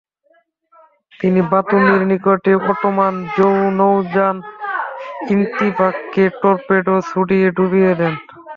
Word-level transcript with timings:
তিনি 1.19 1.39
বাতুমির 1.51 2.01
নিকটে 2.09 2.51
Ottoman 2.63 3.13
নৌযান 3.77 4.35
ইন্তিবাখকে 5.27 6.23
torpedo 6.41 6.95
ছুঁড়ে 7.09 7.37
ডুবিয়ে 7.57 7.91
দেন। 7.99 8.13